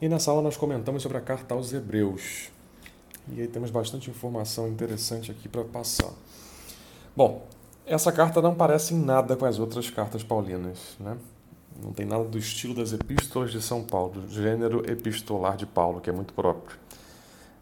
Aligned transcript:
E 0.00 0.08
nessa 0.08 0.30
aula 0.30 0.42
nós 0.42 0.56
comentamos 0.56 1.02
sobre 1.02 1.16
a 1.16 1.20
carta 1.20 1.54
aos 1.54 1.72
Hebreus. 1.72 2.50
E 3.32 3.40
aí 3.40 3.48
temos 3.48 3.70
bastante 3.70 4.10
informação 4.10 4.68
interessante 4.68 5.30
aqui 5.30 5.48
para 5.48 5.64
passar. 5.64 6.12
Bom, 7.16 7.46
essa 7.86 8.12
carta 8.12 8.42
não 8.42 8.54
parece 8.54 8.92
em 8.92 8.98
nada 8.98 9.36
com 9.36 9.46
as 9.46 9.58
outras 9.58 9.88
cartas 9.88 10.22
paulinas, 10.22 10.96
né? 11.00 11.16
Não 11.82 11.92
tem 11.92 12.06
nada 12.06 12.24
do 12.24 12.38
estilo 12.38 12.74
das 12.74 12.92
epístolas 12.92 13.50
de 13.50 13.60
São 13.60 13.82
Paulo, 13.82 14.20
do 14.20 14.28
gênero 14.28 14.90
epistolar 14.90 15.56
de 15.56 15.66
Paulo, 15.66 16.00
que 16.00 16.08
é 16.08 16.12
muito 16.12 16.32
próprio. 16.32 16.78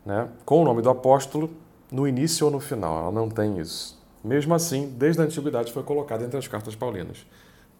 Né? 0.04 0.28
Com 0.44 0.62
o 0.62 0.64
nome 0.64 0.82
do 0.82 0.90
apóstolo 0.90 1.50
no 1.90 2.06
início 2.06 2.46
ou 2.46 2.52
no 2.52 2.60
final, 2.60 2.98
ela 2.98 3.12
não 3.12 3.28
tem 3.28 3.58
isso. 3.58 3.98
Mesmo 4.22 4.54
assim, 4.54 4.88
desde 4.96 5.20
a 5.20 5.24
antiguidade 5.24 5.72
foi 5.72 5.82
colocada 5.82 6.24
entre 6.24 6.38
as 6.38 6.48
cartas 6.48 6.74
paulinas. 6.74 7.26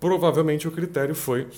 Provavelmente 0.01 0.67
o 0.67 0.73
critério 0.73 1.15
foi 1.15 1.49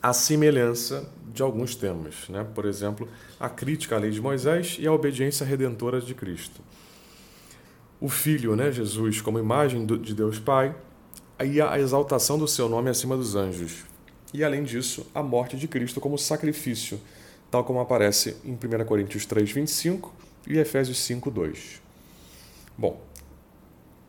a 0.00 0.12
semelhança 0.12 1.08
de 1.32 1.42
alguns 1.42 1.74
temas, 1.74 2.28
né? 2.28 2.46
por 2.54 2.64
exemplo, 2.64 3.08
a 3.40 3.48
crítica 3.48 3.96
à 3.96 3.98
lei 3.98 4.10
de 4.10 4.20
Moisés 4.20 4.76
e 4.78 4.86
a 4.86 4.92
obediência 4.92 5.46
redentora 5.46 6.00
de 6.00 6.14
Cristo. 6.14 6.60
O 8.00 8.08
Filho, 8.08 8.56
né, 8.56 8.72
Jesus, 8.72 9.20
como 9.20 9.38
imagem 9.38 9.86
de 9.86 10.14
Deus 10.14 10.38
Pai, 10.38 10.74
e 11.44 11.60
a 11.60 11.78
exaltação 11.78 12.38
do 12.38 12.46
seu 12.46 12.68
nome 12.68 12.90
acima 12.90 13.16
dos 13.16 13.34
anjos. 13.34 13.84
E, 14.34 14.42
além 14.42 14.64
disso, 14.64 15.06
a 15.14 15.22
morte 15.22 15.56
de 15.56 15.68
Cristo 15.68 16.00
como 16.00 16.18
sacrifício, 16.18 17.00
tal 17.50 17.64
como 17.64 17.80
aparece 17.80 18.36
em 18.44 18.52
1 18.52 18.84
Coríntios 18.84 19.26
3, 19.26 19.50
25 19.50 20.12
e 20.48 20.58
Efésios 20.58 20.98
5, 20.98 21.30
2. 21.30 21.82
Bom, 22.76 23.00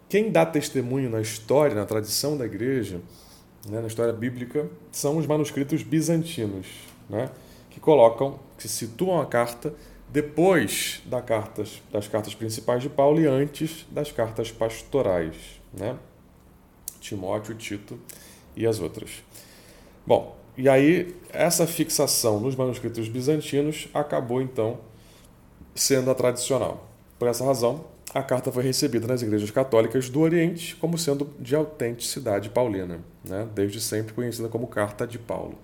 quem 0.07 0.31
dá 0.31 0.45
testemunho 0.45 1.09
na 1.09 1.21
história, 1.21 1.75
na 1.75 1.85
tradição 1.85 2.37
da 2.37 2.45
igreja, 2.45 3.01
né, 3.67 3.81
na 3.81 3.87
história 3.87 4.13
bíblica, 4.13 4.69
são 4.91 5.17
os 5.17 5.25
manuscritos 5.25 5.83
bizantinos, 5.83 6.67
né, 7.13 7.29
que 7.69 7.79
colocam, 7.79 8.39
que 8.57 8.67
situam 8.67 9.21
a 9.21 9.25
carta 9.25 9.73
depois 10.09 11.01
da 11.05 11.21
cartas, 11.21 11.81
das 11.91 12.07
cartas 12.07 12.35
principais 12.35 12.81
de 12.81 12.89
Paulo 12.89 13.21
e 13.21 13.27
antes 13.27 13.85
das 13.89 14.11
cartas 14.11 14.51
pastorais, 14.51 15.35
né, 15.71 15.95
Timóteo, 16.99 17.55
Tito 17.55 17.99
e 18.55 18.65
as 18.65 18.79
outras. 18.79 19.23
Bom, 20.05 20.35
e 20.57 20.67
aí 20.67 21.15
essa 21.31 21.65
fixação 21.65 22.39
nos 22.39 22.55
manuscritos 22.55 23.07
bizantinos 23.07 23.87
acabou 23.93 24.41
então 24.41 24.79
sendo 25.75 26.11
a 26.11 26.15
tradicional. 26.15 26.87
Por 27.17 27.27
essa 27.27 27.43
razão, 27.43 27.85
a 28.13 28.21
carta 28.21 28.51
foi 28.51 28.63
recebida 28.63 29.07
nas 29.07 29.21
igrejas 29.21 29.49
católicas 29.49 30.09
do 30.09 30.19
Oriente 30.19 30.75
como 30.75 30.97
sendo 30.97 31.29
de 31.39 31.55
autenticidade 31.55 32.49
paulina, 32.49 32.99
né? 33.23 33.47
desde 33.55 33.81
sempre 33.81 34.13
conhecida 34.13 34.47
como 34.47 34.67
Carta 34.67 35.07
de 35.07 35.17
Paulo. 35.17 35.57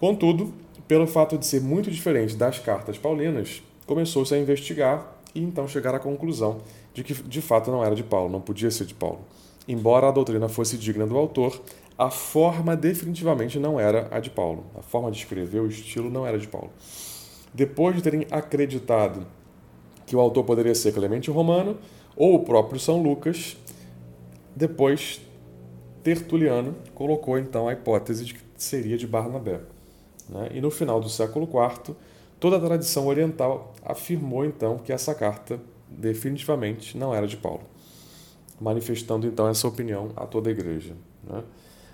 Contudo, 0.00 0.54
pelo 0.88 1.06
fato 1.06 1.36
de 1.36 1.44
ser 1.44 1.60
muito 1.60 1.90
diferente 1.90 2.34
das 2.34 2.58
cartas 2.58 2.96
paulinas, 2.96 3.62
começou-se 3.86 4.34
a 4.34 4.38
investigar 4.38 5.14
e 5.34 5.42
então 5.42 5.68
chegar 5.68 5.94
à 5.94 5.98
conclusão 5.98 6.62
de 6.94 7.04
que 7.04 7.12
de 7.12 7.42
fato 7.42 7.70
não 7.70 7.84
era 7.84 7.94
de 7.94 8.02
Paulo, 8.02 8.32
não 8.32 8.40
podia 8.40 8.70
ser 8.70 8.86
de 8.86 8.94
Paulo. 8.94 9.20
Embora 9.68 10.08
a 10.08 10.10
doutrina 10.10 10.48
fosse 10.48 10.78
digna 10.78 11.06
do 11.06 11.18
autor, 11.18 11.60
a 11.98 12.08
forma 12.08 12.74
definitivamente 12.74 13.58
não 13.58 13.78
era 13.78 14.08
a 14.10 14.18
de 14.20 14.30
Paulo. 14.30 14.64
A 14.74 14.80
forma 14.80 15.10
de 15.10 15.18
escrever, 15.18 15.60
o 15.60 15.66
estilo 15.66 16.08
não 16.08 16.26
era 16.26 16.38
de 16.38 16.48
Paulo. 16.48 16.70
Depois 17.52 17.94
de 17.94 18.02
terem 18.02 18.26
acreditado 18.30 19.26
que 20.06 20.16
o 20.16 20.20
autor 20.20 20.44
poderia 20.44 20.74
ser 20.74 20.94
Clemente 20.94 21.30
Romano 21.30 21.76
ou 22.16 22.36
o 22.36 22.40
próprio 22.42 22.80
São 22.80 23.02
Lucas, 23.02 23.54
depois 24.56 25.20
Tertuliano 26.02 26.74
colocou 26.94 27.38
então 27.38 27.68
a 27.68 27.74
hipótese 27.74 28.24
de 28.24 28.32
que 28.32 28.40
seria 28.56 28.96
de 28.96 29.06
Barnabé. 29.06 29.60
Né? 30.30 30.50
E 30.54 30.60
no 30.60 30.70
final 30.70 31.00
do 31.00 31.08
século 31.08 31.46
IV, 31.46 31.94
toda 32.38 32.56
a 32.56 32.60
tradição 32.60 33.06
oriental 33.06 33.74
afirmou 33.84 34.44
então 34.44 34.78
que 34.78 34.92
essa 34.92 35.14
carta 35.14 35.60
definitivamente 35.88 36.96
não 36.96 37.12
era 37.12 37.26
de 37.26 37.36
Paulo, 37.36 37.62
manifestando 38.60 39.26
então 39.26 39.48
essa 39.48 39.66
opinião 39.66 40.12
a 40.16 40.24
toda 40.26 40.48
a 40.48 40.52
igreja. 40.52 40.94
Né? 41.24 41.42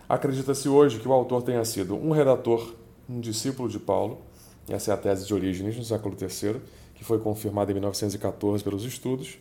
Acredita-se 0.08 0.68
hoje 0.68 1.00
que 1.00 1.08
o 1.08 1.12
autor 1.12 1.42
tenha 1.42 1.64
sido 1.64 1.96
um 1.96 2.10
redator, 2.10 2.74
um 3.08 3.18
discípulo 3.18 3.68
de 3.68 3.78
Paulo, 3.78 4.18
essa 4.68 4.90
é 4.90 4.94
a 4.94 4.96
tese 4.96 5.26
de 5.26 5.32
Orígenes 5.32 5.76
no 5.76 5.84
século 5.84 6.16
III, 6.20 6.60
que 6.94 7.04
foi 7.04 7.18
confirmada 7.18 7.70
em 7.70 7.74
1914 7.74 8.62
pelos 8.62 8.84
estudos. 8.84 9.38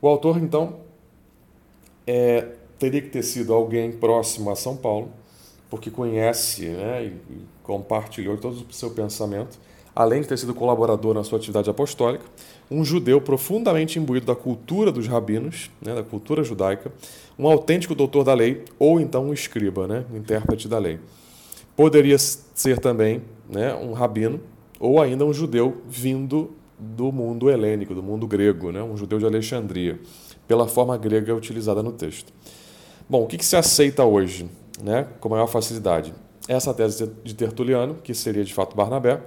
O 0.00 0.06
autor, 0.06 0.38
então, 0.38 0.80
é, 2.06 2.52
teria 2.78 3.00
que 3.00 3.08
ter 3.08 3.22
sido 3.22 3.52
alguém 3.52 3.92
próximo 3.92 4.50
a 4.50 4.56
São 4.56 4.76
Paulo, 4.76 5.10
porque 5.70 5.90
conhece 5.90 6.66
né, 6.68 7.04
e, 7.04 7.12
compartilhou 7.62 8.36
todo 8.36 8.66
o 8.68 8.72
seu 8.72 8.90
pensamento, 8.90 9.58
além 9.94 10.22
de 10.22 10.28
ter 10.28 10.38
sido 10.38 10.54
colaborador 10.54 11.12
na 11.14 11.22
sua 11.22 11.38
atividade 11.38 11.68
apostólica, 11.68 12.24
um 12.70 12.84
judeu 12.84 13.20
profundamente 13.20 13.98
imbuído 13.98 14.26
da 14.26 14.34
cultura 14.34 14.90
dos 14.90 15.06
rabinos, 15.06 15.70
né, 15.82 15.94
da 15.94 16.02
cultura 16.02 16.42
judaica, 16.42 16.92
um 17.38 17.46
autêntico 17.46 17.94
doutor 17.94 18.24
da 18.24 18.34
lei, 18.34 18.64
ou 18.78 19.00
então 19.00 19.26
um 19.26 19.32
escriba, 19.32 19.86
né, 19.86 20.04
intérprete 20.14 20.68
da 20.68 20.78
lei. 20.78 20.98
Poderia 21.76 22.16
ser 22.18 22.78
também 22.78 23.22
né, 23.48 23.74
um 23.74 23.92
rabino, 23.92 24.40
ou 24.80 25.00
ainda 25.00 25.24
um 25.24 25.32
judeu 25.32 25.82
vindo 25.88 26.50
do 26.78 27.10
mundo 27.10 27.50
helênico, 27.50 27.94
do 27.94 28.02
mundo 28.02 28.26
grego, 28.26 28.70
né? 28.70 28.82
um 28.82 28.96
judeu 28.96 29.18
de 29.18 29.26
Alexandria, 29.26 29.98
pela 30.46 30.68
forma 30.68 30.96
grega 30.96 31.34
utilizada 31.34 31.82
no 31.82 31.92
texto. 31.92 32.32
Bom, 33.08 33.24
o 33.24 33.26
que, 33.26 33.36
que 33.36 33.44
se 33.44 33.56
aceita 33.56 34.04
hoje 34.04 34.48
né, 34.82 35.06
com 35.20 35.28
maior 35.28 35.46
facilidade? 35.46 36.14
Essa 36.48 36.72
tese 36.72 37.10
de 37.22 37.34
Tertuliano, 37.34 37.96
que 38.02 38.14
seria 38.14 38.44
de 38.44 38.54
fato 38.54 38.76
Barnabé, 38.76 39.20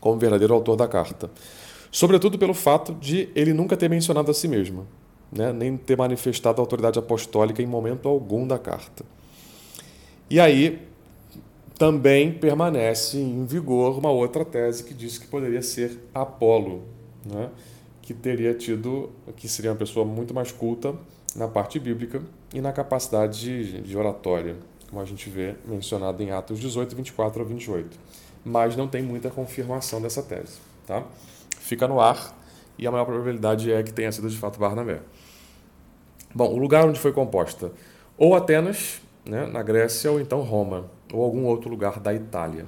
como 0.00 0.18
verdadeiro 0.18 0.52
autor 0.54 0.76
da 0.76 0.88
carta. 0.88 1.30
Sobretudo 1.90 2.38
pelo 2.38 2.54
fato 2.54 2.94
de 2.94 3.28
ele 3.34 3.52
nunca 3.52 3.76
ter 3.76 3.88
mencionado 3.88 4.30
a 4.30 4.34
si 4.34 4.48
mesmo, 4.48 4.86
né, 5.30 5.52
nem 5.52 5.76
ter 5.76 5.96
manifestado 5.96 6.60
a 6.60 6.62
autoridade 6.62 6.98
apostólica 6.98 7.62
em 7.62 7.66
momento 7.66 8.08
algum 8.08 8.46
da 8.46 8.58
carta. 8.58 9.04
E 10.28 10.40
aí, 10.40 10.88
também 11.78 12.32
permanece 12.32 13.18
em 13.18 13.44
vigor 13.44 13.98
uma 13.98 14.10
outra 14.10 14.44
tese 14.44 14.84
que 14.84 14.94
diz 14.94 15.18
que 15.18 15.26
poderia 15.26 15.62
ser 15.62 15.98
Apolo, 16.14 16.84
né? 17.24 17.50
que 18.00 18.14
teria 18.14 18.54
tido, 18.54 19.10
que 19.36 19.48
seria 19.48 19.70
uma 19.70 19.76
pessoa 19.76 20.04
muito 20.04 20.34
mais 20.34 20.50
culta 20.50 20.94
na 21.34 21.48
parte 21.48 21.78
bíblica 21.78 22.22
e 22.52 22.60
na 22.60 22.72
capacidade 22.72 23.40
de, 23.40 23.80
de 23.80 23.96
oratória, 23.96 24.56
como 24.88 25.00
a 25.00 25.04
gente 25.04 25.28
vê 25.30 25.54
mencionado 25.64 26.22
em 26.22 26.30
Atos 26.30 26.60
18, 26.60 26.94
24 26.94 27.42
a 27.42 27.44
28. 27.44 27.98
Mas 28.44 28.76
não 28.76 28.86
tem 28.86 29.02
muita 29.02 29.30
confirmação 29.30 30.02
dessa 30.02 30.22
tese. 30.22 30.58
Tá? 30.86 31.02
Fica 31.58 31.88
no 31.88 32.00
ar 32.00 32.36
e 32.78 32.86
a 32.86 32.90
maior 32.90 33.04
probabilidade 33.04 33.72
é 33.72 33.82
que 33.82 33.92
tenha 33.92 34.10
sido 34.12 34.28
de 34.28 34.36
fato 34.36 34.58
Barnabé. 34.58 35.00
Bom, 36.34 36.52
o 36.52 36.58
lugar 36.58 36.86
onde 36.86 36.98
foi 36.98 37.12
composta 37.12 37.72
ou 38.16 38.34
Atenas, 38.34 39.00
né, 39.24 39.46
na 39.46 39.62
Grécia, 39.62 40.10
ou 40.10 40.20
então 40.20 40.40
Roma 40.40 40.90
ou 41.12 41.22
algum 41.22 41.44
outro 41.44 41.70
lugar 41.70 42.00
da 42.00 42.12
Itália. 42.12 42.66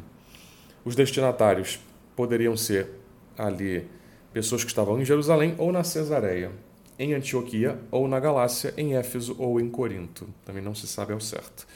Os 0.84 0.94
destinatários 0.94 1.80
poderiam 2.14 2.56
ser 2.56 2.90
ali 3.36 3.88
pessoas 4.32 4.62
que 4.62 4.70
estavam 4.70 5.00
em 5.00 5.04
Jerusalém 5.04 5.54
ou 5.58 5.72
na 5.72 5.82
Cesareia, 5.82 6.52
em 6.99 7.15
Antioquia 7.15 7.81
ou 7.91 8.06
na 8.06 8.21
Galácia, 8.21 8.72
em 8.77 8.94
Éfeso 8.94 9.37
ou 9.38 9.60
em 9.60 9.69
Corinto. 9.69 10.28
Também 10.44 10.62
não 10.62 10.75
se 10.75 10.87
sabe 10.87 11.12
ao 11.12 11.21
certo. 11.21 11.66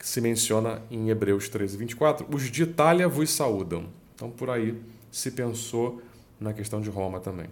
Se 0.00 0.20
menciona 0.20 0.82
em 0.90 1.08
Hebreus 1.08 1.48
13, 1.48 1.76
24, 1.76 2.26
os 2.30 2.50
de 2.50 2.62
Itália 2.62 3.08
vos 3.08 3.30
saúdam. 3.30 3.86
Então 4.14 4.30
por 4.30 4.50
aí 4.50 4.80
se 5.10 5.30
pensou 5.30 6.02
na 6.38 6.52
questão 6.52 6.80
de 6.80 6.90
Roma 6.90 7.20
também. 7.20 7.48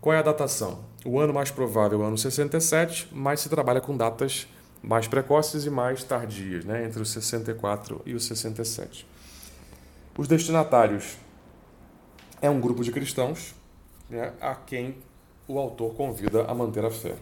Qual 0.00 0.14
é 0.14 0.18
a 0.18 0.22
datação? 0.22 0.84
O 1.04 1.18
ano 1.18 1.34
mais 1.34 1.50
provável 1.50 2.00
é 2.00 2.04
o 2.04 2.06
ano 2.06 2.18
67, 2.18 3.08
mas 3.12 3.40
se 3.40 3.48
trabalha 3.48 3.80
com 3.80 3.96
datas 3.96 4.46
mais 4.82 5.08
precoces 5.08 5.64
e 5.64 5.70
mais 5.70 6.04
tardias, 6.04 6.64
né, 6.64 6.84
entre 6.84 7.02
os 7.02 7.10
64 7.10 8.02
e 8.06 8.14
os 8.14 8.24
67. 8.24 9.06
Os 10.16 10.28
destinatários 10.28 11.16
é 12.40 12.48
um 12.48 12.60
grupo 12.60 12.84
de 12.84 12.92
cristãos 12.92 13.54
né, 14.08 14.32
a 14.40 14.54
quem 14.54 14.96
o 15.48 15.58
autor 15.58 15.94
convida 15.94 16.44
a 16.44 16.54
manter 16.54 16.84
a 16.84 16.90
fé. 16.90 17.14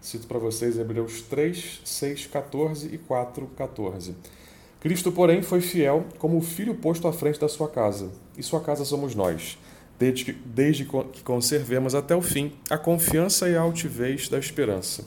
Cito 0.00 0.26
para 0.26 0.38
vocês 0.38 0.78
Hebreus 0.78 1.22
3, 1.22 1.80
6, 1.84 2.26
14 2.26 2.94
e 2.94 2.98
4, 2.98 3.46
14. 3.56 4.14
Cristo, 4.80 5.10
porém, 5.10 5.42
foi 5.42 5.60
fiel 5.60 6.04
como 6.18 6.36
o 6.36 6.42
filho 6.42 6.74
posto 6.74 7.08
à 7.08 7.12
frente 7.12 7.40
da 7.40 7.48
sua 7.48 7.68
casa, 7.68 8.10
e 8.36 8.42
sua 8.42 8.60
casa 8.60 8.84
somos 8.84 9.14
nós, 9.14 9.58
desde 9.98 10.26
que, 10.26 10.32
desde 10.32 10.84
que 10.84 11.22
conservemos 11.22 11.94
até 11.94 12.14
o 12.14 12.20
fim 12.20 12.52
a 12.68 12.76
confiança 12.76 13.48
e 13.48 13.56
a 13.56 13.60
altivez 13.60 14.28
da 14.28 14.38
esperança 14.38 15.04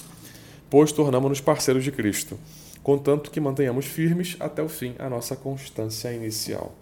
pois 0.69 0.91
tornamos-nos 0.91 1.41
parceiros 1.41 1.83
de 1.83 1.91
Cristo, 1.91 2.37
contanto 2.83 3.31
que 3.31 3.39
mantenhamos 3.39 3.85
firmes 3.85 4.35
até 4.39 4.61
o 4.61 4.69
fim 4.69 4.95
a 4.99 5.09
nossa 5.09 5.35
constância 5.35 6.13
inicial. 6.13 6.73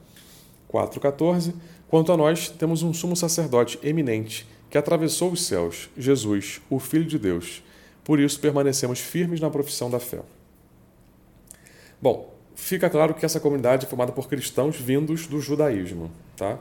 4,14 0.71 1.53
Quanto 1.87 2.11
a 2.11 2.17
nós, 2.17 2.49
temos 2.49 2.81
um 2.81 2.93
sumo 2.93 3.15
sacerdote 3.15 3.79
eminente 3.83 4.47
que 4.69 4.77
atravessou 4.77 5.31
os 5.31 5.45
céus, 5.45 5.89
Jesus, 5.97 6.61
o 6.69 6.79
Filho 6.79 7.05
de 7.05 7.17
Deus. 7.17 7.63
Por 8.03 8.19
isso 8.19 8.39
permanecemos 8.39 8.99
firmes 8.99 9.39
na 9.39 9.49
profissão 9.49 9.89
da 9.89 9.99
fé. 9.99 10.21
Bom, 12.01 12.33
fica 12.55 12.89
claro 12.89 13.13
que 13.13 13.25
essa 13.25 13.39
comunidade 13.39 13.85
é 13.85 13.89
formada 13.89 14.11
por 14.11 14.27
cristãos 14.27 14.75
vindos 14.75 15.27
do 15.27 15.39
judaísmo. 15.39 16.11
Tá? 16.37 16.59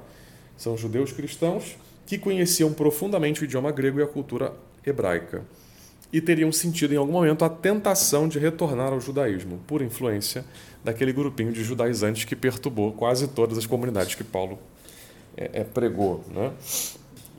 São 0.57 0.77
judeus 0.77 1.13
cristãos 1.13 1.77
que 2.07 2.19
conheciam 2.19 2.73
profundamente 2.73 3.43
o 3.43 3.45
idioma 3.45 3.73
grego 3.73 4.01
e 4.01 4.03
a 4.03 4.07
cultura 4.07 4.53
hebraica 4.87 5.43
e 6.15 6.21
teriam 6.21 6.53
sentido 6.53 6.95
em 6.95 6.97
algum 6.97 7.11
momento 7.11 7.45
a 7.45 7.49
tentação 7.49 8.29
de 8.29 8.39
retornar 8.39 8.93
ao 8.93 9.01
judaísmo, 9.01 9.59
por 9.67 9.83
influência 9.83 10.45
daquele 10.85 11.13
grupinho 11.13 11.53
de 11.53 11.65
judaizantes 11.65 12.25
que 12.25 12.37
perturbou 12.37 12.93
quase 12.93 13.27
todas 13.27 13.59
as 13.59 13.67
comunidades 13.67 14.15
que 14.15 14.23
Paulo 14.23 14.57
é, 15.37 15.51
é, 15.53 15.65
pregou. 15.65 16.25
Né? 16.33 16.53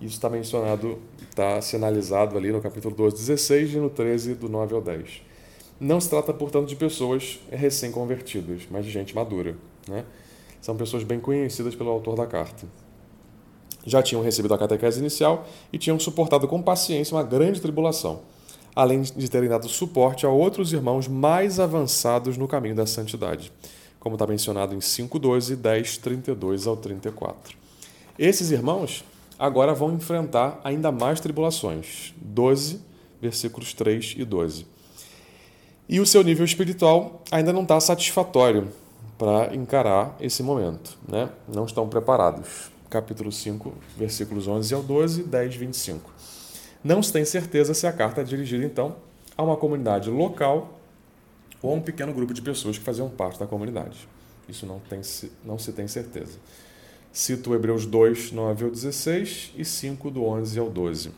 Isso 0.02 0.16
está 0.16 0.30
mencionado, 0.30 1.00
está 1.30 1.62
sinalizado 1.62 2.38
ali 2.38 2.52
no 2.52 2.62
capítulo 2.62 2.94
12, 2.94 3.16
16 3.16 3.74
e 3.74 3.78
no 3.78 3.90
13, 3.90 4.36
do 4.36 4.50
9 4.50 4.76
ao 4.76 4.82
10. 4.82 5.22
Não 5.80 6.00
se 6.00 6.10
trata, 6.10 6.34
portanto, 6.34 6.68
de 6.68 6.76
pessoas 6.76 7.40
recém-convertidas, 7.52 8.64
mas 8.70 8.86
de 8.86 8.92
gente 8.92 9.16
madura. 9.16 9.56
Né? 9.88 10.06
São 10.62 10.76
pessoas 10.76 11.04
bem 11.04 11.20
conhecidas 11.20 11.76
pelo 11.76 11.90
autor 11.90 12.16
da 12.16 12.26
carta. 12.26 12.66
Já 13.86 14.02
tinham 14.02 14.24
recebido 14.24 14.54
a 14.54 14.58
catequese 14.58 15.00
inicial 15.00 15.48
e 15.72 15.78
tinham 15.78 16.00
suportado 16.00 16.48
com 16.48 16.62
paciência 16.62 17.16
uma 17.16 17.24
grande 17.24 17.62
tribulação, 17.62 18.22
além 18.76 19.02
de 19.02 19.30
terem 19.30 19.48
dado 19.48 19.70
suporte 19.70 20.26
a 20.26 20.30
outros 20.30 20.74
irmãos 20.74 21.08
mais 21.08 21.60
avançados 21.60 22.36
no 22.36 22.48
caminho 22.48 22.76
da 22.76 22.86
santidade, 22.86 23.52
como 24.00 24.16
está 24.16 24.26
mencionado 24.26 24.74
em 24.74 24.80
5,12, 24.80 25.56
10, 25.56 25.98
32 25.98 26.68
ao 26.68 26.76
34. 26.76 27.56
Esses 28.18 28.50
irmãos 28.50 29.04
agora 29.38 29.74
vão 29.74 29.94
enfrentar 29.94 30.60
ainda 30.64 30.92
mais 30.92 31.20
tribulações. 31.20 32.14
12, 32.18 32.82
versículos 33.22 33.74
3 33.74 34.16
e 34.18 34.26
12 34.26 34.76
e 35.88 36.00
o 36.00 36.06
seu 36.06 36.24
nível 36.24 36.44
espiritual 36.44 37.24
ainda 37.32 37.54
não 37.54 37.62
está 37.62 37.80
satisfatório 37.80 38.70
para 39.18 39.56
encarar 39.56 40.16
esse 40.20 40.42
momento. 40.42 40.98
Né? 41.08 41.30
Não 41.48 41.66
estão 41.66 41.88
preparados. 41.88 42.72
Capítulo 42.90 43.32
5, 43.32 43.74
versículos 43.98 44.48
11 44.48 44.74
ao 44.74 44.84
12, 44.84 45.24
10, 45.24 45.56
25. 45.56 46.12
Não 46.84 47.02
se 47.02 47.12
tem 47.14 47.26
certeza 47.26 47.74
se 47.74 47.86
a 47.88 47.94
carta 47.94 48.22
é 48.22 48.24
dirigida, 48.24 48.64
então, 48.64 48.96
a 49.38 49.44
uma 49.44 49.58
comunidade 49.58 50.10
local 50.10 50.80
ou 51.62 51.72
a 51.72 51.76
um 51.76 51.82
pequeno 51.82 52.14
grupo 52.14 52.34
de 52.34 52.42
pessoas 52.42 52.78
que 52.78 52.84
faziam 52.84 53.10
parte 53.10 53.40
da 53.40 53.48
comunidade. 53.48 54.08
Isso 54.48 54.66
não, 54.66 54.80
tem, 54.80 55.02
não 55.44 55.58
se 55.58 55.72
tem 55.72 55.88
certeza. 55.88 56.38
Cito 57.16 57.56
Hebreus 57.56 57.86
2, 57.86 58.34
9 58.34 58.66
ao 58.66 58.70
16 58.70 59.54
e 59.56 59.64
5, 59.64 60.12
do 60.12 60.26
11 60.26 60.60
ao 60.60 60.70
12. 60.70 61.12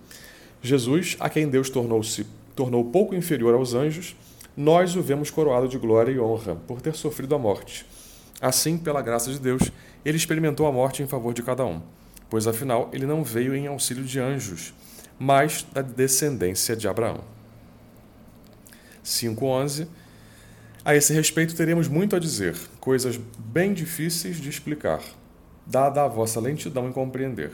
Jesus, 0.62 1.18
a 1.20 1.28
quem 1.28 1.50
Deus 1.50 1.72
tornou-se 1.72 2.24
tornou 2.56 2.86
pouco 2.86 3.16
inferior 3.16 3.56
aos 3.56 3.74
anjos, 3.74 4.16
nós 4.56 4.96
o 4.96 5.02
vemos 5.02 5.32
coroado 5.32 5.68
de 5.68 5.76
glória 5.80 6.12
e 6.12 6.20
honra 6.20 6.56
por 6.68 6.84
ter 6.84 6.94
sofrido 6.94 7.34
a 7.34 7.40
morte. 7.40 7.84
Assim, 8.40 8.78
pela 8.78 9.02
graça 9.02 9.32
de 9.32 9.40
Deus, 9.40 9.72
ele 10.06 10.18
experimentou 10.18 10.68
a 10.68 10.72
morte 10.72 11.02
em 11.02 11.08
favor 11.08 11.34
de 11.34 11.42
cada 11.42 11.66
um, 11.66 11.82
pois 12.30 12.46
afinal 12.46 12.92
ele 12.94 13.08
não 13.08 13.24
veio 13.24 13.56
em 13.56 13.66
auxílio 13.66 14.04
de 14.04 14.20
anjos, 14.20 14.76
mas 15.18 15.66
da 15.74 15.82
descendência 15.82 16.76
de 16.76 16.88
Abraão. 16.88 17.22
5:11 19.04 19.88
A 20.86 20.96
esse 20.96 21.12
respeito 21.12 21.56
teremos 21.56 21.88
muito 21.88 22.16
a 22.16 22.20
dizer, 22.20 22.56
coisas 22.80 23.20
bem 23.40 23.74
difíceis 23.74 24.40
de 24.40 24.48
explicar, 24.48 25.02
dada 25.70 26.04
a 26.04 26.08
vossa 26.08 26.40
lentidão 26.40 26.88
em 26.88 26.92
compreender. 26.92 27.52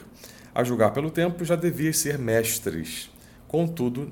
A 0.53 0.63
julgar 0.63 0.91
pelo 0.91 1.09
tempo 1.09 1.43
já 1.43 1.55
devias 1.55 1.97
ser 1.97 2.17
mestres. 2.17 3.09
Contudo, 3.47 4.11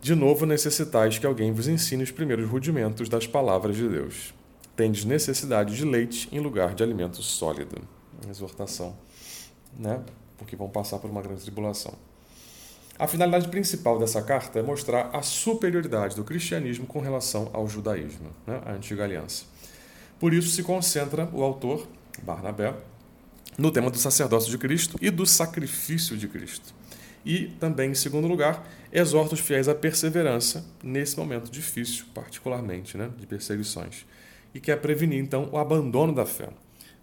de 0.00 0.14
novo 0.14 0.46
necessitais 0.46 1.18
que 1.18 1.26
alguém 1.26 1.52
vos 1.52 1.68
ensine 1.68 2.02
os 2.02 2.10
primeiros 2.10 2.48
rudimentos 2.48 3.08
das 3.08 3.26
palavras 3.26 3.76
de 3.76 3.88
Deus. 3.88 4.34
Tendes 4.74 5.04
necessidade 5.04 5.76
de 5.76 5.84
leite 5.84 6.28
em 6.32 6.38
lugar 6.38 6.74
de 6.74 6.82
alimento 6.82 7.22
sólido. 7.22 7.76
Exortação, 8.28 8.96
né? 9.78 10.02
Porque 10.38 10.56
vão 10.56 10.68
passar 10.68 10.98
por 10.98 11.10
uma 11.10 11.22
grande 11.22 11.42
tribulação. 11.42 11.94
A 12.98 13.06
finalidade 13.06 13.48
principal 13.48 13.98
dessa 13.98 14.22
carta 14.22 14.58
é 14.58 14.62
mostrar 14.62 15.10
a 15.12 15.20
superioridade 15.20 16.16
do 16.16 16.24
cristianismo 16.24 16.86
com 16.86 17.00
relação 17.00 17.50
ao 17.52 17.68
judaísmo, 17.68 18.30
né? 18.46 18.60
a 18.64 18.72
antiga 18.72 19.04
aliança. 19.04 19.44
Por 20.18 20.32
isso 20.32 20.48
se 20.48 20.62
concentra 20.62 21.28
o 21.30 21.42
autor, 21.42 21.86
Barnabé, 22.22 22.74
no 23.58 23.70
tema 23.70 23.90
do 23.90 23.98
sacerdócio 23.98 24.50
de 24.50 24.58
Cristo 24.58 24.98
e 25.00 25.10
do 25.10 25.26
sacrifício 25.26 26.16
de 26.16 26.28
Cristo. 26.28 26.74
E 27.24 27.48
também, 27.58 27.90
em 27.90 27.94
segundo 27.94 28.28
lugar, 28.28 28.64
exorta 28.92 29.34
os 29.34 29.40
fiéis 29.40 29.68
à 29.68 29.74
perseverança 29.74 30.64
nesse 30.82 31.18
momento 31.18 31.50
difícil, 31.50 32.04
particularmente, 32.14 32.96
né, 32.96 33.10
de 33.18 33.26
perseguições. 33.26 34.06
E 34.54 34.60
quer 34.60 34.80
prevenir, 34.80 35.18
então, 35.18 35.48
o 35.50 35.58
abandono 35.58 36.14
da 36.14 36.24
fé, 36.24 36.48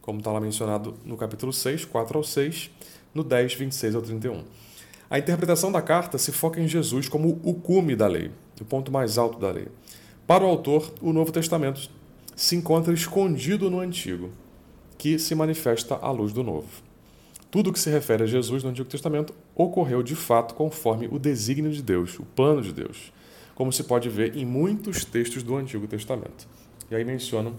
como 0.02 0.20
está 0.20 0.32
lá 0.32 0.40
mencionado 0.40 0.96
no 1.04 1.18
capítulo 1.18 1.52
6, 1.52 1.86
4 1.86 2.18
ao 2.18 2.24
6, 2.24 2.72
no 3.14 3.24
10, 3.24 3.54
26 3.56 3.96
ao 3.96 4.02
31. 4.02 4.44
A 5.10 5.20
interpretação 5.20 5.72
da 5.72 5.82
carta 5.82 6.18
se 6.18 6.32
foca 6.32 6.60
em 6.60 6.68
Jesus 6.68 7.08
como 7.08 7.40
o 7.44 7.54
cume 7.54 7.96
da 7.96 8.08
lei, 8.08 8.32
o 8.60 8.66
ponto 8.66 8.92
mais 8.92 9.18
alto 9.18 9.40
da 9.40 9.52
lei. 9.52 9.68
Para 10.26 10.44
o 10.44 10.48
autor, 10.48 10.94
o 11.02 11.12
Novo 11.12 11.32
Testamento 11.32 11.90
se 12.36 12.56
encontra 12.56 12.94
escondido 12.94 13.70
no 13.70 13.80
Antigo, 13.80 14.32
que 15.04 15.20
se 15.20 15.36
manifesta 15.36 15.96
à 15.96 16.10
luz 16.12 16.32
do 16.32 16.42
Novo. 16.42 16.82
Tudo 17.52 17.74
que 17.74 17.80
se 17.80 17.90
refere 17.90 18.24
a 18.24 18.26
Jesus 18.26 18.64
no 18.64 18.70
Antigo 18.70 18.88
Testamento 18.88 19.34
ocorreu 19.54 20.02
de 20.02 20.16
fato 20.16 20.54
conforme 20.54 21.10
o 21.12 21.20
desígnio 21.20 21.74
de 21.74 21.82
Deus, 21.84 22.18
o 22.20 22.24
plano 22.24 22.62
de 22.62 22.72
Deus, 22.72 23.12
como 23.54 23.74
se 23.74 23.84
pode 23.84 24.08
ver 24.08 24.38
em 24.38 24.46
muitos 24.46 25.04
textos 25.04 25.44
do 25.44 25.58
Antigo 25.58 25.86
Testamento. 25.88 26.48
E 26.90 26.96
aí 26.96 27.04
mencionam 27.04 27.54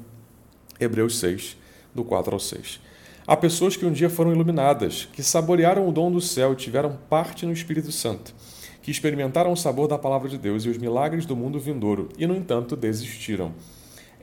Hebreus 0.80 1.18
6, 1.18 1.58
do 1.94 2.02
4 2.02 2.32
ao 2.32 2.40
6. 2.40 2.80
Há 3.26 3.36
pessoas 3.36 3.76
que 3.76 3.84
um 3.84 3.92
dia 3.92 4.08
foram 4.08 4.32
iluminadas, 4.32 5.06
que 5.12 5.22
saborearam 5.22 5.86
o 5.86 5.92
dom 5.92 6.10
do 6.10 6.22
céu 6.22 6.54
e 6.54 6.56
tiveram 6.56 6.98
parte 7.10 7.44
no 7.44 7.52
Espírito 7.52 7.92
Santo, 7.92 8.34
que 8.80 8.90
experimentaram 8.90 9.52
o 9.52 9.56
sabor 9.56 9.86
da 9.86 9.98
palavra 9.98 10.30
de 10.30 10.38
Deus 10.38 10.64
e 10.64 10.70
os 10.70 10.78
milagres 10.78 11.26
do 11.26 11.36
mundo 11.36 11.60
vindouro, 11.60 12.08
e, 12.16 12.26
no 12.26 12.34
entanto, 12.34 12.74
desistiram. 12.74 13.52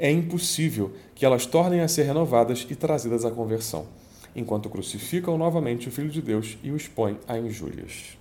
É 0.02 0.10
impossível 0.10 0.92
que 1.14 1.24
elas 1.24 1.46
tornem 1.46 1.82
a 1.82 1.88
ser 1.88 2.04
renovadas 2.04 2.66
e 2.68 2.76
trazidas 2.76 3.24
à 3.24 3.30
conversão 3.30 3.86
enquanto 4.36 4.68
crucificam 4.68 5.38
novamente 5.38 5.88
o 5.88 5.92
Filho 5.92 6.10
de 6.10 6.24
Deus 6.24 6.58
e 6.64 6.72
o 6.72 6.76
expõem 6.76 7.20
a 7.28 7.38
injúrias. 7.38 8.18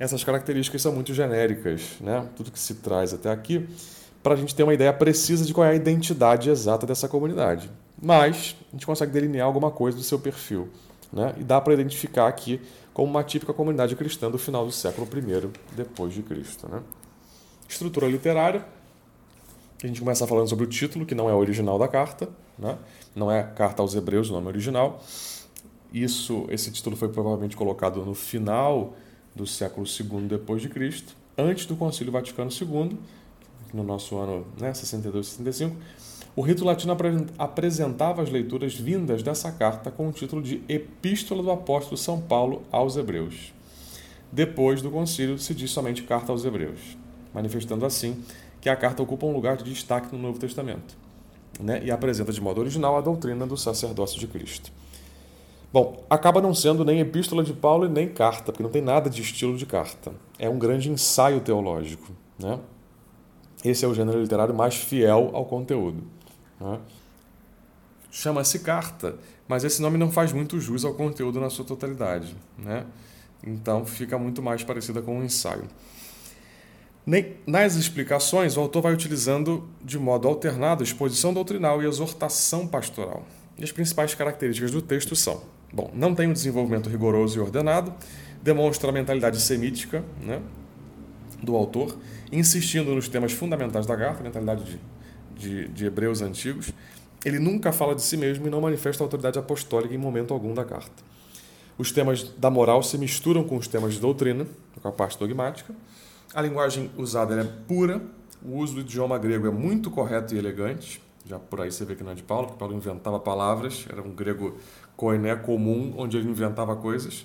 Essas 0.00 0.24
características 0.24 0.82
são 0.82 0.92
muito 0.92 1.14
genéricas, 1.14 1.96
né? 2.00 2.26
tudo 2.34 2.50
que 2.50 2.58
se 2.58 2.74
traz 2.74 3.14
até 3.14 3.30
aqui, 3.30 3.68
para 4.20 4.34
a 4.34 4.36
gente 4.36 4.52
ter 4.52 4.64
uma 4.64 4.74
ideia 4.74 4.92
precisa 4.92 5.44
de 5.44 5.54
qual 5.54 5.64
é 5.64 5.70
a 5.70 5.74
identidade 5.74 6.50
exata 6.50 6.84
dessa 6.86 7.08
comunidade. 7.08 7.70
Mas 8.00 8.56
a 8.68 8.72
gente 8.72 8.84
consegue 8.86 9.12
delinear 9.12 9.46
alguma 9.46 9.70
coisa 9.70 9.96
do 9.96 10.02
seu 10.02 10.18
perfil. 10.18 10.68
Né? 11.12 11.34
E 11.38 11.44
dá 11.44 11.60
para 11.60 11.72
identificar 11.72 12.26
aqui 12.26 12.60
como 12.92 13.08
uma 13.08 13.22
típica 13.22 13.52
comunidade 13.52 13.94
cristã 13.94 14.28
do 14.28 14.38
final 14.38 14.66
do 14.66 14.72
século 14.72 15.08
I 15.16 15.50
depois 15.76 16.12
de 16.12 16.22
Cristo. 16.22 16.68
Né? 16.68 16.80
Estrutura 17.68 18.08
literária. 18.08 18.64
A 19.82 19.86
gente 19.86 20.00
começa 20.00 20.26
falando 20.26 20.48
sobre 20.48 20.64
o 20.64 20.68
título, 20.68 21.06
que 21.06 21.14
não 21.14 21.30
é 21.30 21.32
o 21.32 21.36
original 21.36 21.78
da 21.78 21.86
carta, 21.86 22.28
né? 22.58 22.76
Não 23.14 23.30
é 23.30 23.44
Carta 23.44 23.80
aos 23.80 23.94
Hebreus 23.94 24.28
o 24.28 24.32
nome 24.32 24.48
original. 24.48 25.00
Isso, 25.92 26.46
esse 26.50 26.72
título 26.72 26.96
foi 26.96 27.08
provavelmente 27.08 27.56
colocado 27.56 28.04
no 28.04 28.12
final 28.12 28.94
do 29.36 29.46
século 29.46 29.86
II 29.86 30.26
depois 30.26 30.60
de 30.60 30.68
Cristo, 30.68 31.16
antes 31.36 31.64
do 31.64 31.76
Concílio 31.76 32.12
Vaticano 32.12 32.50
II, 32.50 32.98
no 33.72 33.84
nosso 33.84 34.16
ano 34.16 34.44
né, 34.60 34.74
62 34.74 35.26
e 35.26 35.30
65. 35.30 35.76
O 36.34 36.42
rito 36.42 36.64
latino 36.64 36.96
apresentava 37.38 38.22
as 38.22 38.30
leituras 38.30 38.74
vindas 38.74 39.22
dessa 39.22 39.52
carta 39.52 39.92
com 39.92 40.08
o 40.08 40.12
título 40.12 40.42
de 40.42 40.60
Epístola 40.68 41.42
do 41.42 41.52
Apóstolo 41.52 41.96
São 41.96 42.20
Paulo 42.20 42.62
aos 42.72 42.96
Hebreus. 42.96 43.52
Depois 44.30 44.82
do 44.82 44.90
concílio, 44.90 45.38
se 45.38 45.54
diz 45.54 45.70
somente 45.70 46.02
Carta 46.02 46.32
aos 46.32 46.44
Hebreus, 46.44 46.96
manifestando 47.32 47.86
assim 47.86 48.22
que 48.60 48.68
a 48.68 48.76
carta 48.76 49.02
ocupa 49.02 49.26
um 49.26 49.32
lugar 49.32 49.56
de 49.56 49.64
destaque 49.64 50.14
no 50.14 50.20
Novo 50.20 50.38
Testamento 50.38 50.96
né, 51.60 51.80
e 51.84 51.90
apresenta 51.90 52.32
de 52.32 52.40
modo 52.40 52.60
original 52.60 52.96
a 52.96 53.00
doutrina 53.00 53.46
do 53.46 53.56
sacerdócio 53.56 54.18
de 54.18 54.26
Cristo. 54.26 54.70
Bom, 55.72 56.02
acaba 56.08 56.40
não 56.40 56.54
sendo 56.54 56.84
nem 56.84 57.00
epístola 57.00 57.44
de 57.44 57.52
Paulo 57.52 57.84
e 57.84 57.88
nem 57.88 58.08
carta, 58.08 58.52
porque 58.52 58.62
não 58.62 58.70
tem 58.70 58.80
nada 58.80 59.10
de 59.10 59.20
estilo 59.20 59.56
de 59.56 59.66
carta. 59.66 60.12
É 60.38 60.48
um 60.48 60.58
grande 60.58 60.90
ensaio 60.90 61.40
teológico. 61.40 62.10
Né? 62.38 62.58
Esse 63.62 63.84
é 63.84 63.88
o 63.88 63.94
gênero 63.94 64.20
literário 64.20 64.54
mais 64.54 64.76
fiel 64.76 65.30
ao 65.34 65.44
conteúdo. 65.44 66.02
Né? 66.58 66.80
Chama-se 68.10 68.60
carta, 68.60 69.16
mas 69.46 69.62
esse 69.62 69.82
nome 69.82 69.98
não 69.98 70.10
faz 70.10 70.32
muito 70.32 70.58
jus 70.58 70.86
ao 70.86 70.94
conteúdo 70.94 71.38
na 71.38 71.50
sua 71.50 71.66
totalidade. 71.66 72.34
Né? 72.56 72.86
Então 73.44 73.84
fica 73.84 74.18
muito 74.18 74.42
mais 74.42 74.64
parecida 74.64 75.02
com 75.02 75.18
um 75.18 75.24
ensaio. 75.24 75.64
Nas 77.46 77.74
explicações, 77.74 78.56
o 78.56 78.60
autor 78.60 78.82
vai 78.82 78.92
utilizando 78.92 79.68
de 79.82 79.98
modo 79.98 80.28
alternado 80.28 80.82
exposição 80.82 81.32
doutrinal 81.32 81.82
e 81.82 81.86
exortação 81.86 82.66
pastoral. 82.66 83.26
E 83.56 83.64
as 83.64 83.72
principais 83.72 84.14
características 84.14 84.70
do 84.70 84.82
texto 84.82 85.16
são: 85.16 85.42
bom, 85.72 85.90
não 85.94 86.14
tem 86.14 86.28
um 86.28 86.32
desenvolvimento 86.32 86.88
rigoroso 86.88 87.38
e 87.38 87.40
ordenado, 87.40 87.94
demonstra 88.42 88.90
a 88.90 88.92
mentalidade 88.92 89.40
semítica 89.40 90.04
né, 90.20 90.40
do 91.42 91.56
autor, 91.56 91.96
insistindo 92.30 92.94
nos 92.94 93.08
temas 93.08 93.32
fundamentais 93.32 93.86
da 93.86 93.96
carta, 93.96 94.22
mentalidade 94.22 94.64
de, 94.64 94.80
de, 95.36 95.68
de 95.68 95.86
hebreus 95.86 96.20
antigos, 96.20 96.72
ele 97.24 97.38
nunca 97.38 97.72
fala 97.72 97.94
de 97.94 98.02
si 98.02 98.16
mesmo 98.16 98.46
e 98.46 98.50
não 98.50 98.60
manifesta 98.60 99.02
autoridade 99.02 99.38
apostólica 99.38 99.94
em 99.94 99.98
momento 99.98 100.32
algum 100.32 100.54
da 100.54 100.64
carta. 100.64 101.02
Os 101.76 101.92
temas 101.92 102.24
da 102.36 102.50
moral 102.50 102.82
se 102.82 102.98
misturam 102.98 103.44
com 103.44 103.56
os 103.56 103.68
temas 103.68 103.94
de 103.94 104.00
doutrina, 104.00 104.46
com 104.80 104.88
a 104.88 104.92
parte 104.92 105.18
dogmática. 105.18 105.74
A 106.34 106.42
linguagem 106.42 106.90
usada 106.98 107.40
é 107.40 107.44
pura, 107.44 108.02
o 108.42 108.58
uso 108.58 108.74
do 108.74 108.80
idioma 108.80 109.16
grego 109.16 109.46
é 109.46 109.50
muito 109.50 109.90
correto 109.90 110.34
e 110.34 110.38
elegante. 110.38 111.00
Já 111.24 111.38
por 111.38 111.62
aí 111.62 111.72
você 111.72 111.86
vê 111.86 111.94
que 111.94 112.04
não 112.04 112.12
é 112.12 112.14
de 112.14 112.22
Paulo, 112.22 112.48
porque 112.48 112.58
Paulo 112.58 112.74
inventava 112.74 113.18
palavras, 113.18 113.86
era 113.90 114.02
um 114.02 114.14
grego 114.14 114.58
koiné 114.94 115.34
comum, 115.36 115.94
onde 115.96 116.18
ele 116.18 116.28
inventava 116.28 116.76
coisas. 116.76 117.24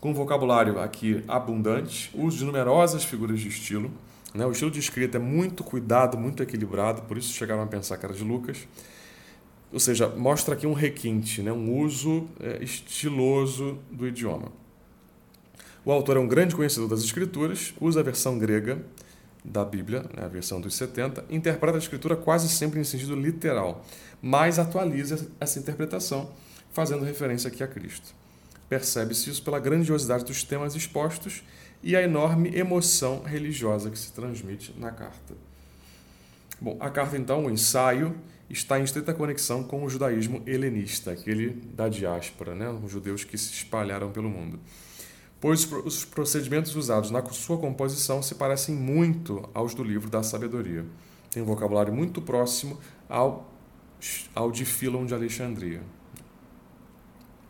Com 0.00 0.10
um 0.10 0.14
vocabulário 0.14 0.80
aqui 0.80 1.22
abundante, 1.28 2.10
uso 2.14 2.38
de 2.38 2.44
numerosas 2.46 3.04
figuras 3.04 3.38
de 3.40 3.48
estilo. 3.48 3.90
Né? 4.34 4.46
O 4.46 4.52
estilo 4.52 4.70
de 4.70 4.80
escrita 4.80 5.18
é 5.18 5.20
muito 5.20 5.62
cuidado, 5.62 6.16
muito 6.16 6.42
equilibrado, 6.42 7.02
por 7.02 7.18
isso 7.18 7.30
chegaram 7.30 7.62
a 7.62 7.66
pensar 7.66 7.98
que 7.98 8.06
era 8.06 8.14
de 8.14 8.24
Lucas. 8.24 8.66
Ou 9.70 9.80
seja, 9.80 10.08
mostra 10.08 10.54
aqui 10.54 10.66
um 10.66 10.72
requinte, 10.72 11.42
né? 11.42 11.52
um 11.52 11.78
uso 11.78 12.26
é, 12.40 12.62
estiloso 12.64 13.78
do 13.90 14.06
idioma. 14.06 14.63
O 15.84 15.92
autor 15.92 16.16
é 16.16 16.20
um 16.20 16.26
grande 16.26 16.56
conhecedor 16.56 16.88
das 16.88 17.00
escrituras, 17.00 17.74
usa 17.78 18.00
a 18.00 18.02
versão 18.02 18.38
grega 18.38 18.82
da 19.44 19.62
Bíblia, 19.62 20.00
né, 20.16 20.24
a 20.24 20.28
versão 20.28 20.58
dos 20.58 20.74
70, 20.76 21.26
interpreta 21.28 21.76
a 21.76 21.78
escritura 21.78 22.16
quase 22.16 22.48
sempre 22.48 22.80
em 22.80 22.84
sentido 22.84 23.14
literal, 23.14 23.84
mas 24.22 24.58
atualiza 24.58 25.28
essa 25.38 25.58
interpretação, 25.58 26.30
fazendo 26.72 27.04
referência 27.04 27.48
aqui 27.48 27.62
a 27.62 27.68
Cristo. 27.68 28.14
Percebe-se 28.66 29.28
isso 29.28 29.42
pela 29.42 29.60
grandiosidade 29.60 30.24
dos 30.24 30.42
temas 30.42 30.74
expostos 30.74 31.44
e 31.82 31.94
a 31.94 32.00
enorme 32.00 32.56
emoção 32.56 33.22
religiosa 33.22 33.90
que 33.90 33.98
se 33.98 34.10
transmite 34.10 34.74
na 34.78 34.90
carta. 34.90 35.34
Bom, 36.58 36.78
a 36.80 36.88
carta 36.88 37.18
então, 37.18 37.44
o 37.44 37.50
ensaio, 37.50 38.16
está 38.48 38.80
em 38.80 38.84
estreita 38.84 39.12
conexão 39.12 39.62
com 39.62 39.84
o 39.84 39.90
judaísmo 39.90 40.42
helenista, 40.46 41.10
aquele 41.10 41.50
da 41.50 41.90
diáspora, 41.90 42.54
né? 42.54 42.70
os 42.70 42.90
judeus 42.90 43.22
que 43.22 43.36
se 43.36 43.52
espalharam 43.52 44.10
pelo 44.10 44.30
mundo. 44.30 44.58
Pois 45.44 45.70
os 45.84 46.06
procedimentos 46.06 46.74
usados 46.74 47.10
na 47.10 47.22
sua 47.26 47.58
composição 47.58 48.22
se 48.22 48.34
parecem 48.34 48.74
muito 48.74 49.46
aos 49.52 49.74
do 49.74 49.84
livro 49.84 50.08
da 50.08 50.22
sabedoria. 50.22 50.86
Tem 51.30 51.42
um 51.42 51.44
vocabulário 51.44 51.92
muito 51.92 52.22
próximo 52.22 52.80
ao, 53.06 53.52
ao 54.34 54.50
de 54.50 54.64
Filon 54.64 55.04
de 55.04 55.12
Alexandria. 55.12 55.82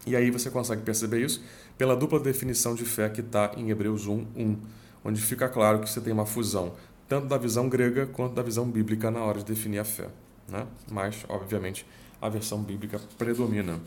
E 0.04 0.16
aí 0.16 0.28
você 0.28 0.50
consegue 0.50 0.82
perceber 0.82 1.24
isso 1.24 1.44
pela 1.78 1.94
dupla 1.94 2.18
definição 2.18 2.74
de 2.74 2.84
fé 2.84 3.08
que 3.08 3.20
está 3.20 3.52
em 3.56 3.70
Hebreus 3.70 4.08
1, 4.08 4.26
1, 4.34 4.56
onde 5.04 5.22
fica 5.22 5.48
claro 5.48 5.78
que 5.78 5.88
você 5.88 6.00
tem 6.00 6.12
uma 6.12 6.26
fusão 6.26 6.72
tanto 7.08 7.28
da 7.28 7.38
visão 7.38 7.68
grega 7.68 8.06
quanto 8.06 8.34
da 8.34 8.42
visão 8.42 8.68
bíblica 8.68 9.08
na 9.08 9.20
hora 9.20 9.38
de 9.38 9.44
definir 9.44 9.78
a 9.78 9.84
fé 9.84 10.08
né? 10.48 10.66
mas, 10.90 11.24
obviamente, 11.28 11.86
a 12.20 12.28
versão 12.28 12.60
bíblica 12.60 13.00
predomina. 13.16 13.80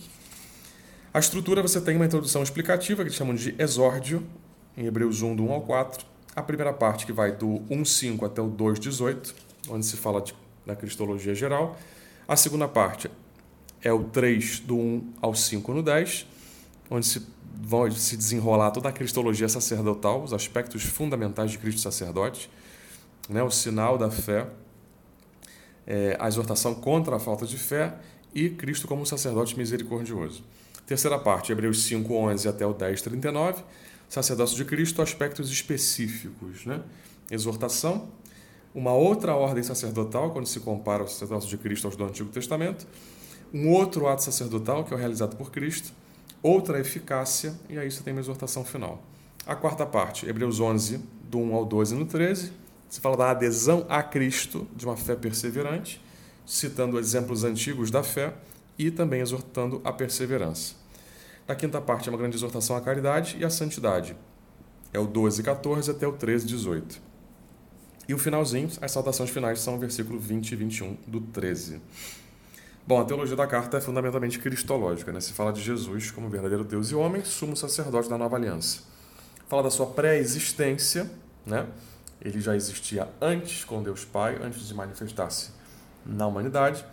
A 1.18 1.20
estrutura 1.20 1.64
você 1.64 1.82
tem 1.82 1.96
uma 1.96 2.06
introdução 2.06 2.44
explicativa, 2.44 2.98
que 2.98 3.08
eles 3.08 3.16
chamam 3.16 3.34
de 3.34 3.56
exórdio, 3.58 4.24
em 4.78 4.86
Hebreus 4.86 5.24
1, 5.24 5.36
do 5.36 5.46
1 5.46 5.52
ao 5.52 5.62
4. 5.62 6.06
A 6.36 6.44
primeira 6.44 6.72
parte, 6.72 7.08
que 7.08 7.12
vai 7.12 7.32
do 7.32 7.48
1,5 7.72 8.24
até 8.24 8.40
o 8.40 8.48
2,18, 8.52 9.34
onde 9.68 9.84
se 9.84 9.98
fala 9.98 10.22
de, 10.22 10.36
da 10.64 10.76
cristologia 10.76 11.34
geral. 11.34 11.76
A 12.28 12.36
segunda 12.36 12.68
parte 12.68 13.10
é 13.82 13.92
o 13.92 14.04
3, 14.04 14.60
do 14.60 14.78
1 14.78 15.14
ao 15.20 15.34
5 15.34 15.74
no 15.74 15.82
10, 15.82 16.28
onde 16.88 17.08
se 17.08 17.26
vão 17.64 17.90
se 17.90 18.16
desenrolar 18.16 18.70
toda 18.70 18.90
a 18.90 18.92
cristologia 18.92 19.50
sacerdotal, 19.50 20.22
os 20.22 20.34
aspectos 20.34 20.84
fundamentais 20.84 21.50
de 21.50 21.58
Cristo 21.58 21.82
sacerdote, 21.82 22.48
né, 23.28 23.42
o 23.42 23.50
sinal 23.50 23.98
da 23.98 24.12
fé, 24.12 24.46
é, 25.88 26.16
a 26.20 26.28
exortação 26.28 26.76
contra 26.76 27.16
a 27.16 27.20
falta 27.20 27.48
de 27.48 27.58
fé 27.58 27.96
e 28.36 28.52
Cristo 28.52 28.88
como 28.88 29.04
sacerdote 29.04 29.58
misericordioso. 29.58 30.44
Terceira 30.88 31.20
parte, 31.20 31.52
Hebreus 31.52 31.84
5, 31.84 32.14
11 32.14 32.48
até 32.48 32.66
o 32.66 32.74
10, 32.74 33.02
39, 33.02 33.62
sacerdócio 34.08 34.56
de 34.56 34.64
Cristo, 34.64 35.02
aspectos 35.02 35.52
específicos, 35.52 36.66
né? 36.66 36.82
exortação, 37.30 38.08
uma 38.74 38.94
outra 38.94 39.36
ordem 39.36 39.62
sacerdotal, 39.62 40.32
quando 40.32 40.46
se 40.46 40.62
compara 40.62 41.04
o 41.04 41.08
sacerdócio 41.10 41.50
de 41.50 41.58
Cristo 41.58 41.88
aos 41.88 41.98
do 41.98 42.06
Antigo 42.06 42.30
Testamento, 42.30 42.88
um 43.54 43.70
outro 43.70 44.08
ato 44.08 44.24
sacerdotal, 44.24 44.86
que 44.86 44.94
é 44.94 44.96
o 44.96 45.00
realizado 45.00 45.36
por 45.36 45.52
Cristo, 45.52 45.92
outra 46.42 46.80
eficácia, 46.80 47.54
e 47.70 47.78
aí 47.78 47.92
você 47.92 48.02
tem 48.02 48.14
uma 48.14 48.22
exortação 48.22 48.64
final. 48.64 49.04
A 49.46 49.58
quarta 49.58 49.86
parte, 49.86 50.26
Hebreus 50.26 50.62
11, 50.62 51.02
do 51.30 51.38
1 51.38 51.54
ao 51.54 51.66
12 51.66 51.96
no 51.96 52.06
13, 52.06 52.54
se 52.88 53.02
fala 53.02 53.18
da 53.18 53.32
adesão 53.32 53.86
a 53.90 54.02
Cristo, 54.02 54.66
de 54.74 54.86
uma 54.86 54.96
fé 54.96 55.18
perseverante, 55.18 56.02
citando 56.46 56.98
exemplos 56.98 57.44
antigos 57.44 57.92
da 57.92 58.04
fé 58.04 58.34
e 58.78 58.92
também 58.92 59.22
exortando 59.22 59.82
a 59.84 59.92
perseverança. 59.92 60.76
Na 61.48 61.56
quinta 61.56 61.80
parte 61.80 62.10
é 62.10 62.12
uma 62.12 62.18
grande 62.18 62.36
exortação 62.36 62.76
à 62.76 62.82
caridade 62.82 63.38
e 63.40 63.46
à 63.46 63.50
santidade. 63.50 64.16
É 64.94 65.00
o 65.00 65.08
12, 65.08 65.44
14 65.44 65.92
até 65.92 66.08
o 66.08 66.14
13, 66.14 66.46
18. 66.46 67.02
E 68.08 68.14
o 68.14 68.18
finalzinho, 68.18 68.70
as 68.82 68.92
saudações 68.92 69.30
finais 69.30 69.60
são 69.60 69.76
o 69.76 69.80
versículo 69.80 70.20
20 70.20 70.52
e 70.52 70.56
21 70.56 70.98
do 71.06 71.22
13. 71.22 71.82
Bom, 72.86 73.02
a 73.02 73.04
teologia 73.04 73.36
da 73.36 73.46
carta 73.46 73.78
é 73.78 73.82
fundamentalmente 73.82 74.40
cristológica, 74.40 75.12
né? 75.12 75.20
Se 75.20 75.34
fala 75.34 75.52
de 75.52 75.62
Jesus 75.62 76.10
como 76.10 76.30
verdadeiro 76.30 76.64
Deus 76.64 76.90
e 76.90 76.96
homem, 76.96 77.24
sumo 77.26 77.56
sacerdote 77.58 78.10
da 78.10 78.18
nova 78.18 78.38
aliança. 78.38 78.80
Fala 79.50 79.64
da 79.64 79.70
sua 79.70 79.88
pré-existência, 79.88 81.12
né? 81.46 81.68
Ele 82.22 82.40
já 82.40 82.56
existia 82.56 83.10
antes 83.22 83.66
com 83.66 83.84
Deus 83.84 84.06
Pai, 84.06 84.40
antes 84.42 84.68
de 84.68 84.74
manifestar-se 84.74 85.52
na 86.06 86.28
humanidade. 86.28 86.86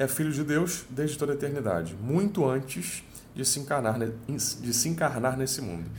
É 0.00 0.08
filho 0.08 0.32
de 0.32 0.42
Deus 0.42 0.86
desde 0.88 1.18
toda 1.18 1.32
a 1.32 1.34
eternidade, 1.34 1.94
muito 1.94 2.48
antes 2.48 3.04
de 3.34 3.44
se 3.44 3.60
encarnar, 3.60 3.98
de 3.98 4.72
se 4.72 4.88
encarnar 4.88 5.36
nesse 5.36 5.60
mundo. 5.60 5.90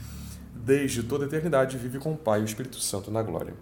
Desde 0.52 1.04
toda 1.04 1.24
a 1.24 1.28
eternidade 1.28 1.78
vive 1.78 2.00
com 2.00 2.12
o 2.12 2.16
Pai 2.16 2.40
e 2.40 2.42
o 2.42 2.44
Espírito 2.44 2.80
Santo 2.80 3.12
na 3.12 3.22
glória. 3.22 3.54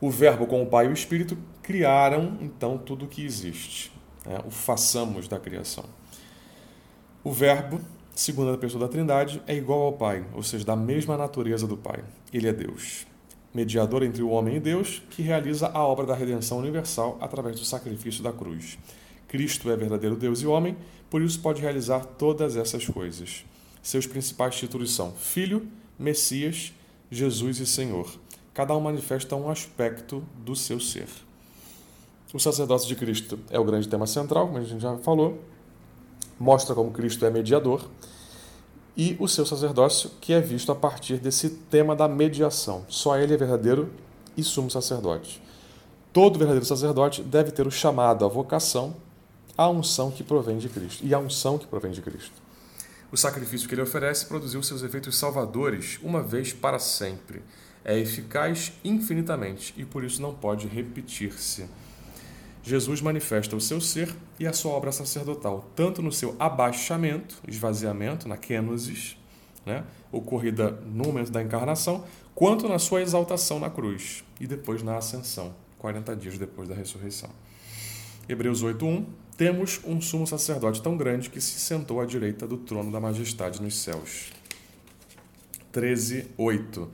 O 0.00 0.10
Verbo 0.10 0.46
com 0.46 0.62
o 0.62 0.66
Pai 0.66 0.86
e 0.86 0.88
o 0.88 0.94
Espírito 0.94 1.36
criaram 1.62 2.38
então 2.40 2.78
tudo 2.78 3.04
o 3.04 3.08
que 3.08 3.22
existe. 3.22 3.92
Né? 4.24 4.40
O 4.46 4.50
façamos 4.50 5.28
da 5.28 5.38
criação. 5.38 5.84
O 7.22 7.30
Verbo, 7.30 7.82
segundo 8.14 8.50
a 8.50 8.56
pessoa 8.56 8.86
da 8.86 8.90
Trindade, 8.90 9.42
é 9.46 9.54
igual 9.54 9.82
ao 9.82 9.92
Pai, 9.92 10.24
ou 10.32 10.42
seja, 10.42 10.64
da 10.64 10.74
mesma 10.74 11.18
natureza 11.18 11.66
do 11.66 11.76
Pai. 11.76 12.02
Ele 12.32 12.48
é 12.48 12.52
Deus 12.54 13.09
mediador 13.52 14.02
entre 14.02 14.22
o 14.22 14.30
homem 14.30 14.56
e 14.56 14.60
Deus, 14.60 15.02
que 15.10 15.22
realiza 15.22 15.68
a 15.68 15.82
obra 15.84 16.06
da 16.06 16.14
redenção 16.14 16.58
universal 16.58 17.18
através 17.20 17.58
do 17.58 17.64
sacrifício 17.64 18.22
da 18.22 18.32
cruz. 18.32 18.78
Cristo 19.26 19.70
é 19.70 19.76
verdadeiro 19.76 20.16
Deus 20.16 20.40
e 20.42 20.46
homem, 20.46 20.76
por 21.08 21.22
isso 21.22 21.40
pode 21.40 21.60
realizar 21.60 22.04
todas 22.04 22.56
essas 22.56 22.86
coisas. 22.86 23.44
Seus 23.82 24.06
principais 24.06 24.56
títulos 24.56 24.94
são 24.94 25.12
Filho, 25.12 25.66
Messias, 25.98 26.72
Jesus 27.10 27.58
e 27.58 27.66
Senhor. 27.66 28.08
Cada 28.54 28.76
um 28.76 28.80
manifesta 28.80 29.36
um 29.36 29.50
aspecto 29.50 30.22
do 30.44 30.54
seu 30.54 30.78
ser. 30.78 31.08
O 32.32 32.38
sacerdócio 32.38 32.86
de 32.86 32.94
Cristo 32.94 33.38
é 33.50 33.58
o 33.58 33.64
grande 33.64 33.88
tema 33.88 34.06
central, 34.06 34.46
como 34.46 34.58
a 34.58 34.64
gente 34.64 34.80
já 34.80 34.96
falou. 34.98 35.42
Mostra 36.38 36.74
como 36.74 36.90
Cristo 36.92 37.26
é 37.26 37.30
mediador 37.30 37.88
e 38.96 39.16
o 39.18 39.28
seu 39.28 39.46
sacerdócio, 39.46 40.10
que 40.20 40.32
é 40.32 40.40
visto 40.40 40.72
a 40.72 40.74
partir 40.74 41.18
desse 41.18 41.48
tema 41.48 41.94
da 41.94 42.08
mediação. 42.08 42.84
Só 42.88 43.16
ele 43.16 43.34
é 43.34 43.36
verdadeiro 43.36 43.90
e 44.36 44.42
sumo 44.42 44.70
sacerdote. 44.70 45.42
Todo 46.12 46.38
verdadeiro 46.38 46.66
sacerdote 46.66 47.22
deve 47.22 47.50
ter 47.52 47.66
o 47.66 47.70
chamado, 47.70 48.24
a 48.24 48.28
vocação, 48.28 48.96
a 49.56 49.68
unção 49.68 50.10
que 50.10 50.24
provém 50.24 50.58
de 50.58 50.68
Cristo. 50.68 51.04
E 51.04 51.14
a 51.14 51.18
unção 51.18 51.56
que 51.56 51.66
provém 51.66 51.92
de 51.92 52.02
Cristo. 52.02 52.34
O 53.12 53.16
sacrifício 53.16 53.68
que 53.68 53.74
ele 53.74 53.82
oferece 53.82 54.26
produziu 54.26 54.62
seus 54.62 54.82
efeitos 54.82 55.16
salvadores 55.16 55.98
uma 56.02 56.22
vez 56.22 56.52
para 56.52 56.78
sempre. 56.78 57.42
É 57.84 57.98
eficaz 57.98 58.72
infinitamente 58.84 59.74
e 59.76 59.84
por 59.84 60.04
isso 60.04 60.20
não 60.20 60.34
pode 60.34 60.66
repetir-se. 60.66 61.68
Jesus 62.62 63.00
manifesta 63.00 63.56
o 63.56 63.60
seu 63.60 63.80
ser 63.80 64.14
e 64.38 64.46
a 64.46 64.52
sua 64.52 64.72
obra 64.72 64.92
sacerdotal, 64.92 65.70
tanto 65.74 66.02
no 66.02 66.12
seu 66.12 66.36
abaixamento, 66.38 67.40
esvaziamento, 67.48 68.28
na 68.28 68.36
kenosis, 68.36 69.16
né, 69.64 69.84
ocorrida 70.12 70.70
no 70.70 71.04
momento 71.04 71.30
da 71.30 71.42
encarnação, 71.42 72.04
quanto 72.34 72.68
na 72.68 72.78
sua 72.78 73.00
exaltação 73.02 73.58
na 73.58 73.70
cruz 73.70 74.24
e 74.38 74.46
depois 74.46 74.82
na 74.82 74.96
ascensão, 74.96 75.54
40 75.78 76.14
dias 76.16 76.38
depois 76.38 76.68
da 76.68 76.74
ressurreição. 76.74 77.30
Hebreus 78.28 78.62
8:1 78.62 79.06
Temos 79.36 79.80
um 79.86 80.00
sumo 80.02 80.26
sacerdote 80.26 80.82
tão 80.82 80.98
grande 80.98 81.30
que 81.30 81.40
se 81.40 81.58
sentou 81.58 81.98
à 81.98 82.04
direita 82.04 82.46
do 82.46 82.58
trono 82.58 82.92
da 82.92 83.00
majestade 83.00 83.62
nos 83.62 83.78
céus. 83.78 84.30
13:8 85.72 86.88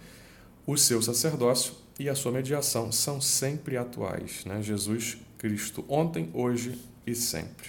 O 0.65 0.77
seu 0.77 1.03
sacerdócio 1.03 1.75
e 1.99 2.09
a 2.09 2.15
sua 2.15 2.33
mediação 2.33 2.93
são 2.93 3.21
sempre 3.21 3.77
atuais. 3.77 4.45
Né? 4.45 4.63
Jesus 4.63 5.17
Cristo 5.39 5.85
ontem, 5.89 6.31
hoje 6.33 6.79
e 7.07 7.15
sempre. 7.15 7.69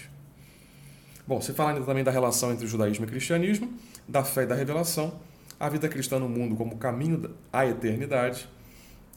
Bom, 1.25 1.41
se 1.41 1.53
fala 1.53 1.71
ainda 1.71 1.85
também 1.85 2.03
da 2.03 2.11
relação 2.11 2.51
entre 2.51 2.65
o 2.65 2.67
judaísmo 2.67 3.05
e 3.05 3.07
o 3.07 3.09
cristianismo, 3.09 3.73
da 4.07 4.23
fé 4.23 4.43
e 4.43 4.45
da 4.45 4.55
revelação, 4.55 5.19
a 5.59 5.67
vida 5.67 5.89
cristã 5.89 6.19
no 6.19 6.29
mundo 6.29 6.55
como 6.55 6.77
caminho 6.77 7.35
à 7.51 7.65
eternidade, 7.65 8.47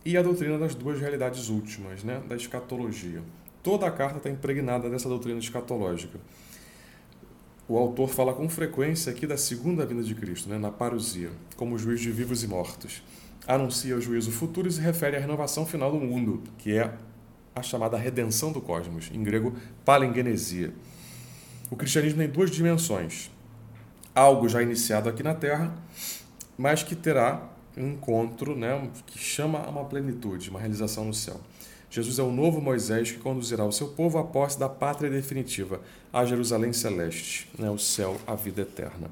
e 0.05 0.17
a 0.17 0.23
doutrina 0.23 0.59
das 0.59 0.75
duas 0.75 0.99
realidades 0.99 1.49
últimas, 1.49 2.02
né, 2.02 2.23
da 2.26 2.35
escatologia. 2.35 3.23
Toda 3.62 3.87
a 3.87 3.90
carta 3.90 4.17
está 4.17 4.31
impregnada 4.31 4.88
dessa 4.88 5.09
doutrina 5.09 5.38
escatológica. 5.38 6.19
O 7.69 7.76
autor 7.76 8.09
fala 8.09 8.33
com 8.33 8.49
frequência 8.49 9.12
aqui 9.12 9.26
da 9.26 9.37
segunda 9.37 9.85
vinda 9.85 10.02
de 10.02 10.14
Cristo, 10.14 10.49
né, 10.49 10.59
na 10.59 10.71
parousia, 10.71 11.31
como 11.57 11.79
juiz 11.79 12.00
de 12.00 12.11
vivos 12.11 12.43
e 12.43 12.49
mortos. 12.49 13.02
Anuncia 13.47 13.97
o 13.97 14.00
juízo 14.00 14.30
futuro 14.30 14.68
e 14.68 14.73
se 14.73 14.80
refere 14.80 15.16
à 15.16 15.20
renovação 15.20 15.66
final 15.66 15.90
do 15.90 15.99
mundo, 15.99 16.42
que 16.59 16.76
é 16.76 16.92
a 17.54 17.62
chamada 17.62 17.97
redenção 17.97 18.52
do 18.52 18.61
cosmos, 18.61 19.11
em 19.12 19.23
grego 19.23 19.54
palingenesia. 19.85 20.73
O 21.70 21.76
cristianismo 21.76 22.18
tem 22.18 22.28
duas 22.28 22.50
dimensões. 22.50 23.30
Algo 24.14 24.49
já 24.49 24.62
iniciado 24.62 25.09
aqui 25.09 25.23
na 25.23 25.35
Terra, 25.35 25.75
mas 26.59 26.82
que 26.82 26.94
terá 26.94 27.49
um 27.76 27.92
encontro 27.92 28.56
né, 28.56 28.90
que 29.06 29.18
chama 29.18 29.61
a 29.61 29.70
uma 29.70 29.85
plenitude, 29.85 30.50
uma 30.50 30.59
realização 30.59 31.04
no 31.04 31.14
céu. 31.14 31.40
Jesus 31.90 32.18
é 32.18 32.23
o 32.23 32.30
novo 32.30 32.61
Moisés 32.61 33.11
que 33.11 33.18
conduzirá 33.18 33.64
o 33.64 33.73
seu 33.73 33.88
povo 33.88 34.18
à 34.18 34.25
posse 34.25 34.59
da 34.59 34.68
pátria 34.68 35.11
definitiva, 35.11 35.80
a 36.12 36.25
Jerusalém 36.25 36.73
celeste, 36.73 37.50
né, 37.59 37.68
o 37.70 37.78
céu, 37.78 38.16
a 38.26 38.35
vida 38.35 38.62
eterna. 38.62 39.11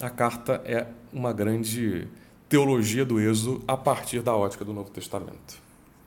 A 0.00 0.10
carta 0.10 0.60
é 0.64 0.86
uma 1.12 1.32
grande 1.32 2.06
teologia 2.48 3.04
do 3.04 3.20
Êxodo 3.20 3.62
a 3.68 3.76
partir 3.76 4.22
da 4.22 4.34
ótica 4.34 4.64
do 4.64 4.72
Novo 4.72 4.90
Testamento. 4.90 5.67